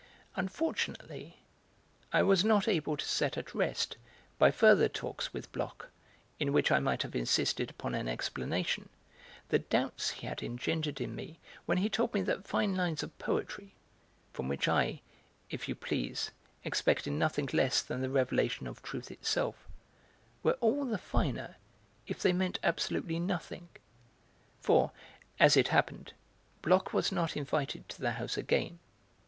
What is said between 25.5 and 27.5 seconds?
it happened, Bloch was not